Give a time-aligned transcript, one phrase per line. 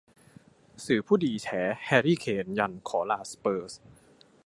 [0.85, 1.47] สื่อผู้ดี แฉ
[1.85, 3.73] แฮร์รี่ เคน ยันขอลา สเปอร์ส